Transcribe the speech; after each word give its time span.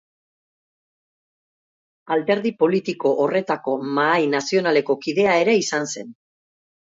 Alderdi 2.15 2.51
politiko 2.63 3.11
horretako 3.25 3.75
Mahai 3.99 4.25
Nazionaleko 4.33 4.95
kidea 5.07 5.37
ere 5.45 5.57
izan 5.61 5.89
zen. 5.93 6.09